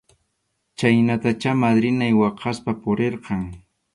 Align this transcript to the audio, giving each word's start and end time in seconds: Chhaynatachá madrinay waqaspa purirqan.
Chhaynatachá 0.77 1.51
madrinay 1.61 2.13
waqaspa 2.21 2.71
purirqan. 2.81 3.41